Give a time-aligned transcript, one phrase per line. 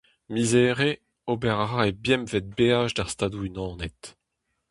[0.33, 0.91] Miz Here:
[1.31, 4.01] ober a ra e bempvet beaj d'ar Stadoù-Unanet.